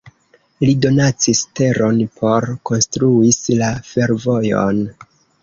Li 0.63 0.71
donacis 0.85 1.41
teron 1.59 1.99
por 2.21 2.49
konstruis 2.71 3.39
la 3.61 3.71
fervojon. 3.93 4.83